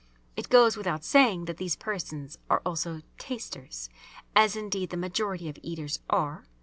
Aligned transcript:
It 0.35 0.49
goes 0.49 0.75
without 0.77 1.03
saying 1.03 1.45
that 1.45 1.57
these 1.57 1.75
persons 1.75 2.39
are 2.49 2.63
also 2.65 3.03
"tasters," 3.19 3.87
as 4.35 4.55
indeed 4.55 4.89
the 4.89 4.97
majority 4.97 5.47
of 5.47 5.59
eaters 5.61 5.99
are. 6.09 6.47